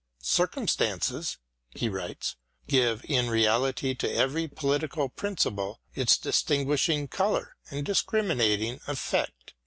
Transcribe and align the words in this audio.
Circumstances 0.23 1.37
[he 1.75 1.87
writes] 1.87 2.35
give 2.67 3.05
in 3.07 3.29
reality 3.29 3.93
to 3.93 4.11
every 4.11 4.47
political 4.47 5.09
principle 5.09 5.79
its 5.93 6.17
distinguishing 6.17 7.07
colour 7.07 7.55
and 7.69 7.85
discriminating 7.85 8.79
effect. 8.87 9.53